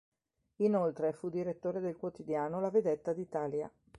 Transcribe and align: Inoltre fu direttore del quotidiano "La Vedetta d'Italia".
Inoltre 0.61 1.13
fu 1.13 1.29
direttore 1.29 1.79
del 1.79 1.95
quotidiano 1.95 2.59
"La 2.59 2.71
Vedetta 2.71 3.13
d'Italia". 3.13 3.71